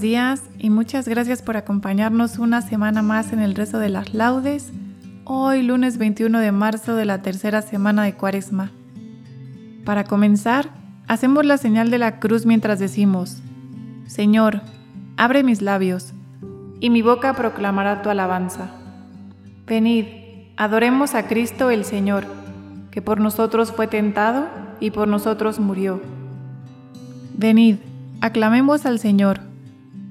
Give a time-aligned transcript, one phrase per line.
[0.00, 4.14] Buenos días y muchas gracias por acompañarnos una semana más en el rezo de las
[4.14, 4.72] laudes,
[5.24, 8.70] hoy lunes 21 de marzo de la tercera semana de Cuaresma.
[9.84, 10.70] Para comenzar,
[11.06, 13.42] hacemos la señal de la cruz mientras decimos,
[14.06, 14.62] Señor,
[15.18, 16.14] abre mis labios,
[16.80, 18.70] y mi boca proclamará tu alabanza.
[19.66, 20.06] Venid,
[20.56, 22.24] adoremos a Cristo el Señor,
[22.90, 24.48] que por nosotros fue tentado
[24.80, 26.00] y por nosotros murió.
[27.36, 27.76] Venid,
[28.22, 29.49] aclamemos al Señor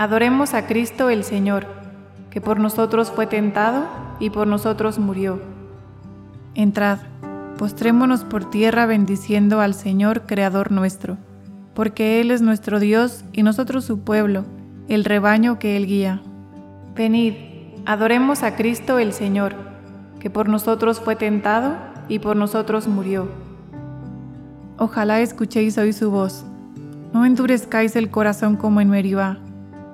[0.00, 1.66] Adoremos a Cristo el Señor,
[2.30, 3.86] que por nosotros fue tentado
[4.18, 5.42] y por nosotros murió.
[6.54, 7.00] Entrad,
[7.58, 11.18] postrémonos por tierra bendiciendo al Señor Creador nuestro,
[11.74, 14.46] porque Él es nuestro Dios y nosotros su pueblo,
[14.88, 16.22] el rebaño que Él guía.
[16.94, 17.34] Venid,
[17.84, 19.54] adoremos a Cristo el Señor,
[20.18, 21.76] que por nosotros fue tentado
[22.08, 23.28] y por nosotros murió.
[24.78, 26.46] Ojalá escuchéis hoy su voz.
[27.12, 29.40] No endurezcáis el corazón como en Meribá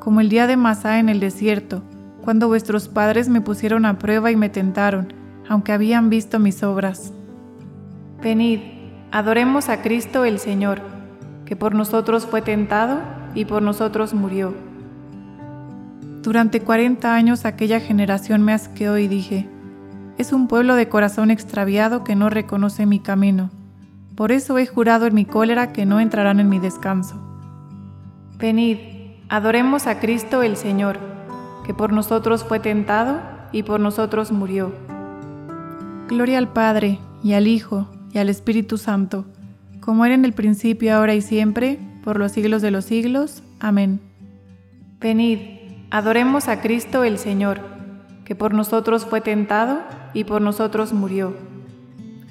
[0.06, 1.83] como el día de Masá en el desierto,
[2.22, 5.12] cuando vuestros padres me pusieron a prueba y me tentaron,
[5.49, 7.12] aunque habían visto mis obras.
[8.22, 8.61] Venid,
[9.11, 10.81] adoremos a Cristo el Señor,
[11.44, 13.00] que por nosotros fue tentado
[13.34, 14.55] y por nosotros murió.
[16.23, 19.49] Durante cuarenta años aquella generación me asqueó y dije,
[20.19, 23.50] es un pueblo de corazón extraviado que no reconoce mi camino.
[24.15, 27.21] Por eso he jurado en mi cólera que no entrarán en mi descanso.
[28.38, 28.96] Venid,
[29.28, 30.98] Adoremos a Cristo el Señor,
[31.64, 33.20] que por nosotros fue tentado
[33.50, 34.72] y por nosotros murió.
[36.06, 39.25] Gloria al Padre, y al Hijo, y al Espíritu Santo,
[39.81, 43.42] como era en el principio, ahora y siempre, por los siglos de los siglos.
[43.59, 44.00] Amén.
[45.00, 45.41] Venid,
[45.91, 47.60] adoremos a Cristo el Señor,
[48.25, 49.81] que por nosotros fue tentado
[50.14, 51.34] y por nosotros murió.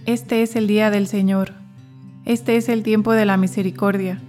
[0.06, 1.51] Este es el día del Señor,
[2.23, 4.22] este es el tiempo de la misericordia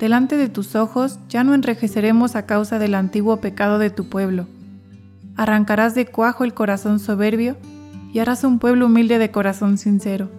[0.00, 4.46] delante de tus ojos ya no enrejeceremos a causa del antiguo pecado de tu pueblo.
[5.36, 7.56] Arrancarás de cuajo el corazón soberbio
[8.12, 10.30] y harás un pueblo humilde de corazón sincero.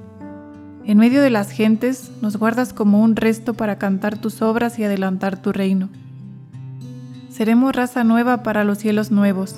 [0.84, 4.84] En medio de las gentes nos guardas como un resto para cantar tus obras y
[4.84, 5.90] adelantar tu reino.
[7.30, 9.58] Seremos raza nueva para los cielos nuevos,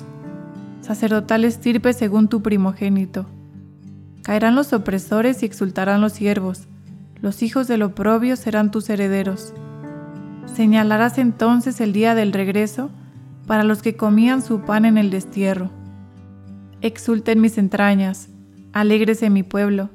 [0.82, 3.24] sacerdotal estirpe según tu primogénito.
[4.22, 6.68] Caerán los opresores y exultarán los siervos,
[7.22, 9.54] los hijos del oprobio serán tus herederos.
[10.46, 12.90] Señalarás entonces el día del regreso
[13.46, 15.70] para los que comían su pan en el destierro.
[16.80, 18.28] Exulten mis entrañas,
[18.72, 19.90] alégrese mi pueblo,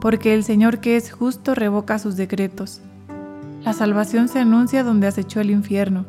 [0.00, 2.80] porque el Señor que es justo revoca sus decretos.
[3.64, 6.06] La salvación se anuncia donde acechó el infierno,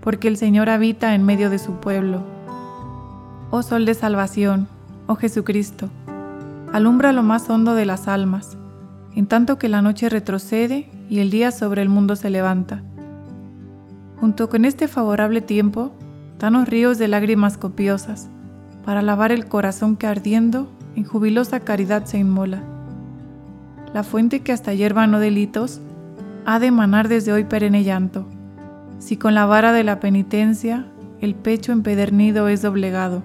[0.00, 2.24] porque el Señor habita en medio de su pueblo.
[3.50, 4.68] Oh Sol de salvación,
[5.06, 5.88] oh Jesucristo,
[6.72, 8.56] alumbra lo más hondo de las almas,
[9.14, 12.82] en tanto que la noche retrocede y el día sobre el mundo se levanta.
[14.20, 15.92] Junto con este favorable tiempo,
[16.38, 18.28] danos ríos de lágrimas copiosas,
[18.84, 22.62] para lavar el corazón que ardiendo en jubilosa caridad se inmola.
[23.94, 25.80] La fuente que hasta hierba no delitos,
[26.46, 28.26] ha de emanar desde hoy perenne llanto,
[28.98, 30.86] si con la vara de la penitencia
[31.20, 33.22] el pecho empedernido es doblegado.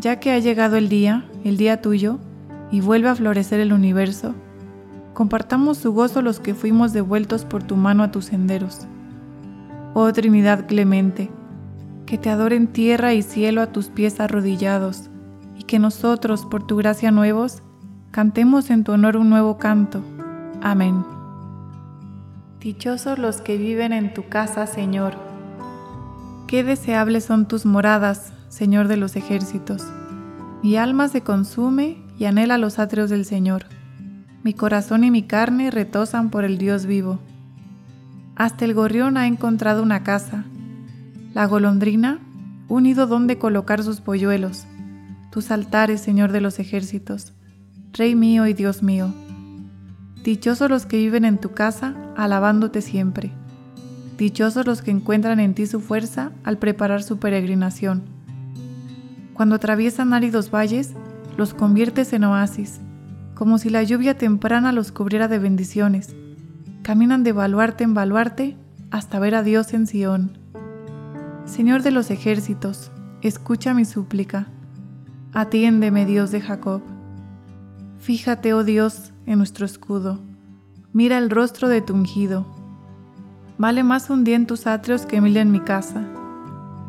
[0.00, 2.18] Ya que ha llegado el día, el día tuyo,
[2.72, 4.34] y vuelve a florecer el universo,
[5.14, 8.86] compartamos su gozo los que fuimos devueltos por tu mano a tus senderos.
[9.92, 11.30] Oh Trinidad clemente,
[12.06, 15.10] que te adoren tierra y cielo a tus pies arrodillados,
[15.58, 17.62] y que nosotros, por tu gracia nuevos,
[18.12, 20.02] cantemos en tu honor un nuevo canto.
[20.62, 21.04] Amén.
[22.60, 25.14] Dichosos los que viven en tu casa, Señor.
[26.46, 29.84] Qué deseables son tus moradas, Señor de los ejércitos.
[30.62, 33.64] Mi alma se consume y anhela los atrios del Señor.
[34.42, 37.18] Mi corazón y mi carne retosan por el Dios vivo.
[38.40, 40.44] Hasta el gorrión ha encontrado una casa,
[41.34, 42.20] la golondrina
[42.68, 44.64] un nido donde colocar sus polluelos,
[45.30, 47.34] tus altares, Señor de los ejércitos,
[47.92, 49.12] Rey mío y Dios mío.
[50.24, 53.30] Dichosos los que viven en tu casa, alabándote siempre.
[54.16, 58.04] Dichosos los que encuentran en ti su fuerza al preparar su peregrinación.
[59.34, 60.94] Cuando atraviesan áridos valles,
[61.36, 62.80] los conviertes en oasis,
[63.34, 66.16] como si la lluvia temprana los cubriera de bendiciones.
[66.82, 68.56] Caminan de baluarte en baluarte
[68.90, 70.38] hasta ver a Dios en Sión.
[71.44, 72.90] Señor de los ejércitos,
[73.20, 74.46] escucha mi súplica.
[75.34, 76.80] Atiéndeme, Dios de Jacob.
[77.98, 80.20] Fíjate, oh Dios, en nuestro escudo.
[80.94, 82.46] Mira el rostro de tu ungido.
[83.58, 86.02] Vale más un día en tus atrios que mil en mi casa,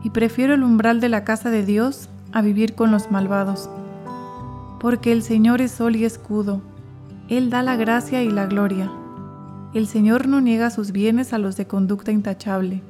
[0.04, 3.70] y prefiero el umbral de la casa de Dios a vivir con los malvados.
[4.80, 6.62] Porque el Señor es sol y escudo,
[7.28, 8.90] Él da la gracia y la gloria.
[9.74, 12.82] El Señor no niega sus bienes a los de conducta intachable.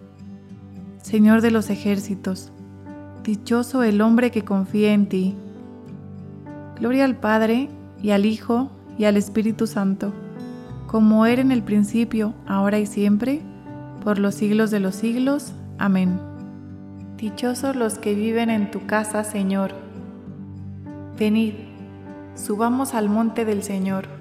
[1.03, 2.51] Señor de los ejércitos,
[3.23, 5.35] dichoso el hombre que confía en ti.
[6.79, 7.69] Gloria al Padre,
[8.01, 10.11] y al Hijo, y al Espíritu Santo,
[10.87, 13.41] como era en el principio, ahora y siempre,
[14.03, 15.53] por los siglos de los siglos.
[15.77, 16.19] Amén.
[17.17, 19.75] Dichosos los que viven en tu casa, Señor.
[21.19, 21.53] Venid,
[22.33, 24.20] subamos al monte del Señor.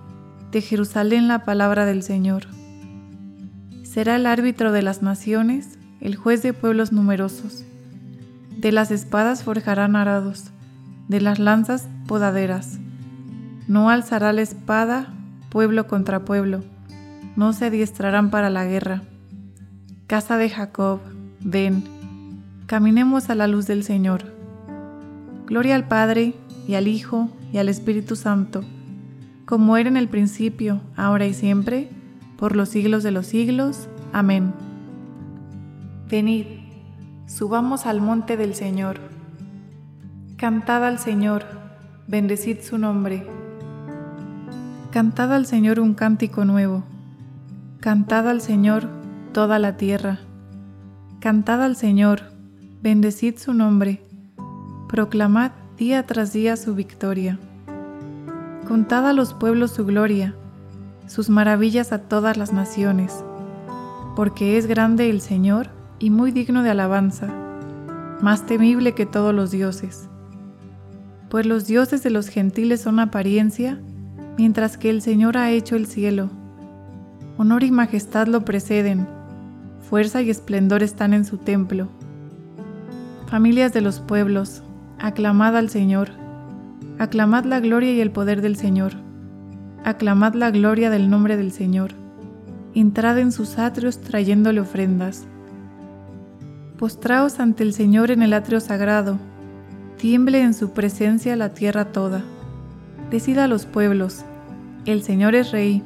[0.51, 2.43] de Jerusalén la palabra del Señor.
[3.83, 7.63] Será el árbitro de las naciones, el juez de pueblos numerosos.
[8.57, 10.51] De las espadas forjarán arados,
[11.07, 12.79] de las lanzas podaderas.
[13.67, 15.07] No alzará la espada
[15.49, 16.63] pueblo contra pueblo,
[17.35, 19.01] no se adiestrarán para la guerra.
[20.07, 20.99] Casa de Jacob,
[21.39, 21.83] ven,
[22.65, 24.33] caminemos a la luz del Señor.
[25.45, 26.33] Gloria al Padre,
[26.67, 28.63] y al Hijo, y al Espíritu Santo,
[29.51, 31.89] como era en el principio, ahora y siempre,
[32.37, 33.89] por los siglos de los siglos.
[34.13, 34.53] Amén.
[36.09, 36.45] Venid,
[37.27, 39.01] subamos al monte del Señor.
[40.37, 41.43] Cantad al Señor,
[42.07, 43.27] bendecid su nombre
[44.89, 46.85] Cantad al Señor un cántico nuevo.
[47.81, 48.87] Cantad al Señor
[49.33, 50.19] toda la tierra.
[51.19, 52.21] Cantad al Señor,
[52.81, 54.01] bendecid su nombre.
[54.87, 57.37] Proclamad día tras día su victoria.
[58.71, 60.33] Contad a los pueblos su gloria,
[61.05, 63.21] sus maravillas a todas las naciones,
[64.15, 65.67] porque es grande el Señor
[65.99, 67.27] y muy digno de alabanza,
[68.21, 70.07] más temible que todos los dioses.
[71.27, 73.77] Pues los dioses de los gentiles son apariencia,
[74.37, 76.29] mientras que el Señor ha hecho el cielo.
[77.37, 79.05] Honor y majestad lo preceden,
[79.89, 81.89] fuerza y esplendor están en su templo.
[83.27, 84.63] Familias de los pueblos,
[84.97, 86.11] aclamad al Señor,
[87.01, 88.91] aclamad la gloria y el poder del Señor,
[89.83, 91.93] aclamad la gloria del nombre del Señor,
[92.75, 95.25] entrad en sus atrios trayéndole ofrendas.
[96.77, 99.17] Postraos ante el Señor en el atrio sagrado,
[99.97, 102.21] tiemble en su presencia la tierra toda.
[103.09, 104.23] Decida a los pueblos,
[104.85, 105.81] el Señor es rey,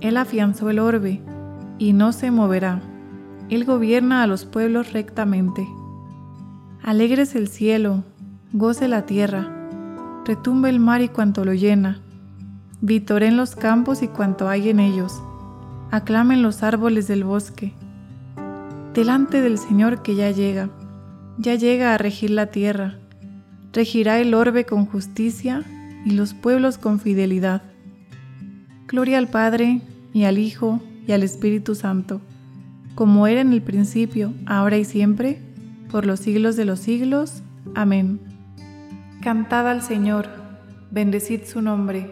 [0.00, 1.20] Él afianzó el orbe
[1.78, 2.80] y no se moverá,
[3.50, 5.64] Él gobierna a los pueblos rectamente.
[6.82, 8.02] Alegres el cielo,
[8.52, 9.59] goce la tierra,
[10.30, 11.98] retumbe el mar y cuanto lo llena,
[12.80, 15.20] vitoren los campos y cuanto hay en ellos,
[15.90, 17.72] aclamen los árboles del bosque.
[18.94, 20.70] Delante del Señor que ya llega,
[21.36, 22.94] ya llega a regir la tierra,
[23.72, 25.64] regirá el orbe con justicia
[26.04, 27.62] y los pueblos con fidelidad.
[28.86, 29.82] Gloria al Padre,
[30.12, 32.20] y al Hijo, y al Espíritu Santo,
[32.94, 35.40] como era en el principio, ahora y siempre,
[35.90, 37.42] por los siglos de los siglos.
[37.74, 38.29] Amén.
[39.22, 40.28] Cantad al Señor,
[40.90, 42.10] bendecid su nombre.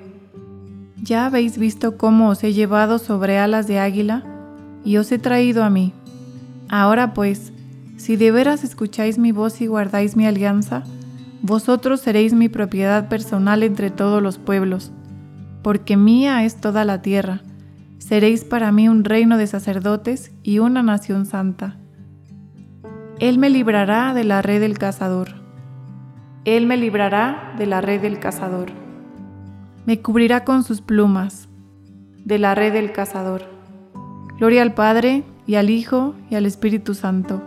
[1.03, 4.25] Ya habéis visto cómo os he llevado sobre alas de águila,
[4.85, 5.95] y os he traído a mí.
[6.69, 7.55] Ahora pues,
[7.97, 10.85] si de veras escucháis mi voz y guardáis mi alianza,
[11.41, 14.93] vosotros seréis mi propiedad personal entre todos los pueblos,
[15.63, 17.41] porque mía es toda la tierra.
[17.97, 21.79] Seréis para mí un reino de sacerdotes y una nación santa.
[23.19, 25.38] Él me librará de la red del cazador.
[26.57, 28.69] Él me librará de la red del cazador.
[29.85, 31.47] Me cubrirá con sus plumas,
[32.25, 33.43] de la red del cazador.
[34.39, 37.43] Gloria al Padre, y al Hijo, y al Espíritu Santo.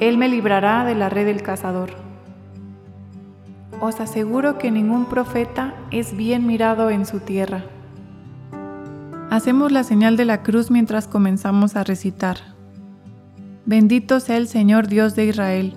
[0.00, 1.90] Él me librará de la red del cazador.
[3.82, 7.66] Os aseguro que ningún profeta es bien mirado en su tierra.
[9.28, 12.38] Hacemos la señal de la cruz mientras comenzamos a recitar.
[13.66, 15.76] Bendito sea el Señor Dios de Israel,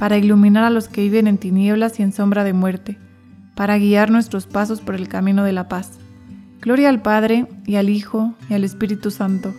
[0.00, 2.96] para iluminar a los que viven en tinieblas y en sombra de muerte,
[3.54, 5.98] para guiar nuestros pasos por el camino de la paz.
[6.62, 9.54] Gloria al Padre, y al Hijo, y al Espíritu Santo,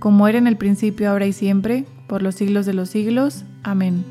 [0.00, 3.44] como era en el principio, ahora y siempre, por los siglos de los siglos.
[3.62, 4.04] Amén.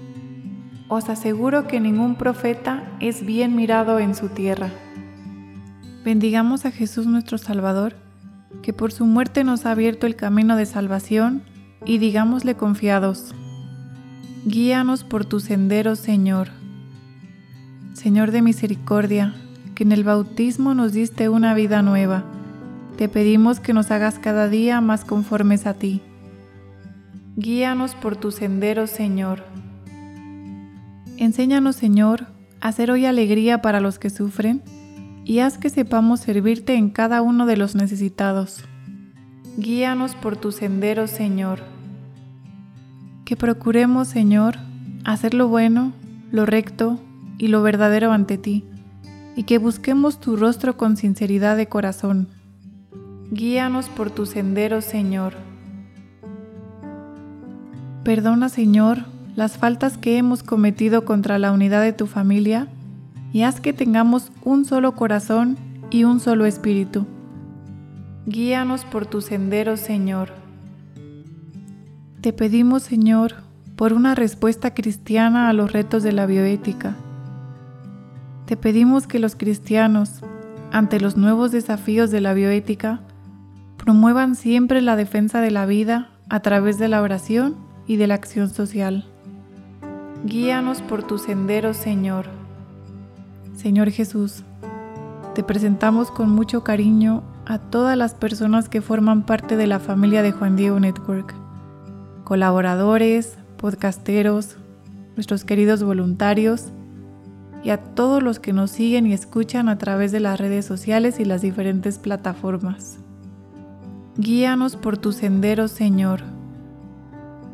[0.87, 4.69] Os aseguro que ningún profeta es bien mirado en su tierra.
[6.05, 7.97] Bendigamos a Jesús nuestro Salvador,
[8.61, 11.43] que por su muerte nos ha abierto el camino de salvación,
[11.85, 13.35] y digámosle confiados,
[14.47, 16.49] Guíanos por tu sendero, Señor.
[17.93, 19.33] Señor de misericordia,
[19.73, 22.25] que en el bautismo nos diste una vida nueva,
[22.95, 26.03] te pedimos que nos hagas cada día más conformes a ti.
[27.35, 29.43] Guíanos por tu sendero, Señor.
[31.17, 32.27] Enséñanos, Señor,
[32.61, 34.61] a hacer hoy alegría para los que sufren
[35.23, 38.63] y haz que sepamos servirte en cada uno de los necesitados.
[39.57, 41.74] Guíanos por tu sendero, Señor.
[43.25, 44.57] Que procuremos, Señor,
[45.03, 45.93] hacer lo bueno,
[46.31, 46.99] lo recto
[47.39, 48.63] y lo verdadero ante ti,
[49.35, 52.27] y que busquemos tu rostro con sinceridad de corazón.
[53.31, 55.33] Guíanos por tu sendero, Señor.
[58.03, 59.05] Perdona, Señor,
[59.35, 62.67] las faltas que hemos cometido contra la unidad de tu familia,
[63.33, 65.57] y haz que tengamos un solo corazón
[65.89, 67.07] y un solo espíritu.
[68.27, 70.44] Guíanos por tu sendero, Señor.
[72.25, 73.35] Te pedimos, Señor,
[73.75, 76.95] por una respuesta cristiana a los retos de la bioética.
[78.47, 80.21] Te pedimos que los cristianos,
[80.71, 83.01] ante los nuevos desafíos de la bioética,
[83.77, 88.15] promuevan siempre la defensa de la vida a través de la oración y de la
[88.15, 89.05] acción social.
[90.25, 92.25] Guíanos por tu sendero, Señor.
[93.55, 94.43] Señor Jesús,
[95.35, 100.23] te presentamos con mucho cariño a todas las personas que forman parte de la familia
[100.23, 101.44] de Juan Diego Network
[102.25, 104.57] colaboradores, podcasteros,
[105.15, 106.65] nuestros queridos voluntarios
[107.63, 111.19] y a todos los que nos siguen y escuchan a través de las redes sociales
[111.19, 112.97] y las diferentes plataformas.
[114.17, 116.21] Guíanos por tu sendero, Señor.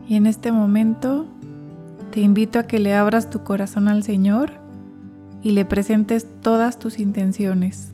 [0.07, 1.27] Y en este momento
[2.11, 4.51] te invito a que le abras tu corazón al Señor
[5.43, 7.93] y le presentes todas tus intenciones.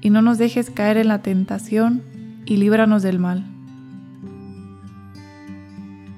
[0.00, 2.02] y no nos dejes caer en la tentación,
[2.44, 3.44] y líbranos del mal.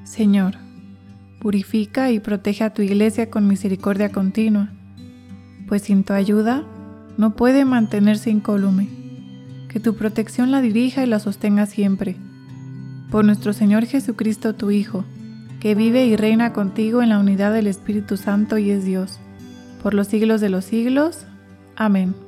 [0.04, 0.56] Señor,
[1.40, 4.68] purifica y protege a tu iglesia con misericordia continua,
[5.66, 6.64] pues sin tu ayuda
[7.16, 8.88] no puede mantenerse incólume.
[9.68, 12.16] Que tu protección la dirija y la sostenga siempre.
[13.10, 15.04] Por nuestro Señor Jesucristo, tu Hijo,
[15.60, 19.18] que vive y reina contigo en la unidad del Espíritu Santo y es Dios,
[19.82, 21.26] por los siglos de los siglos.
[21.76, 22.27] Amén.